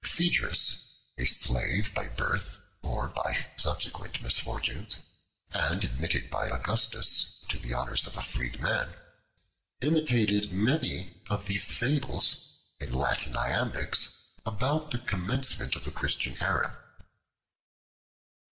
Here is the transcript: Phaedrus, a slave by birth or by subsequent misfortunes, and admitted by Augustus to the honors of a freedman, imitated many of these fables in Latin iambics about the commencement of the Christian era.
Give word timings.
Phaedrus, 0.03 0.95
a 1.19 1.25
slave 1.25 1.93
by 1.93 2.07
birth 2.07 2.59
or 2.81 3.07
by 3.09 3.45
subsequent 3.55 4.19
misfortunes, 4.23 4.97
and 5.51 5.83
admitted 5.83 6.27
by 6.31 6.49
Augustus 6.49 7.45
to 7.49 7.59
the 7.59 7.75
honors 7.75 8.07
of 8.07 8.17
a 8.17 8.23
freedman, 8.23 8.95
imitated 9.79 10.51
many 10.51 11.21
of 11.29 11.45
these 11.45 11.71
fables 11.71 12.57
in 12.79 12.91
Latin 12.91 13.35
iambics 13.37 14.31
about 14.43 14.89
the 14.89 14.97
commencement 14.97 15.75
of 15.75 15.83
the 15.83 15.91
Christian 15.91 16.35
era. 16.41 16.79